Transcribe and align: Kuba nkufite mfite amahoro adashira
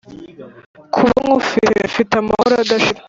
Kuba 0.93 1.15
nkufite 1.23 1.77
mfite 1.89 2.13
amahoro 2.21 2.53
adashira 2.63 2.99